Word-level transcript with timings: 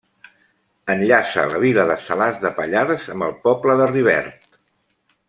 Enllaça 0.93 1.43
la 1.51 1.61
vila 1.65 1.85
de 1.91 1.97
Salàs 2.07 2.39
de 2.45 2.53
Pallars 2.61 3.07
amb 3.17 3.27
el 3.29 3.37
poble 3.45 3.77
de 3.83 3.91
Rivert. 3.95 4.57